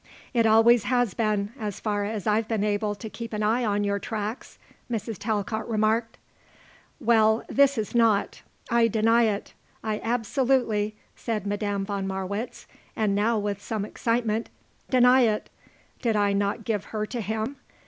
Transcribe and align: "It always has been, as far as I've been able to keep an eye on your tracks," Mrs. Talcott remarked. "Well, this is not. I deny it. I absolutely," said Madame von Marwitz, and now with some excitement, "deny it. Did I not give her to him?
"It 0.33 0.47
always 0.47 0.85
has 0.85 1.13
been, 1.13 1.51
as 1.59 1.79
far 1.79 2.05
as 2.05 2.25
I've 2.25 2.47
been 2.47 2.63
able 2.63 2.95
to 2.95 3.07
keep 3.07 3.33
an 3.33 3.43
eye 3.43 3.63
on 3.63 3.83
your 3.83 3.99
tracks," 3.99 4.57
Mrs. 4.89 5.17
Talcott 5.19 5.69
remarked. 5.69 6.17
"Well, 6.99 7.43
this 7.47 7.77
is 7.77 7.93
not. 7.93 8.41
I 8.71 8.87
deny 8.87 9.25
it. 9.25 9.53
I 9.83 9.99
absolutely," 10.03 10.95
said 11.15 11.45
Madame 11.45 11.85
von 11.85 12.07
Marwitz, 12.07 12.65
and 12.95 13.13
now 13.13 13.37
with 13.37 13.61
some 13.61 13.85
excitement, 13.85 14.49
"deny 14.89 15.21
it. 15.21 15.51
Did 16.01 16.15
I 16.15 16.33
not 16.33 16.63
give 16.63 16.85
her 16.85 17.05
to 17.05 17.21
him? 17.21 17.57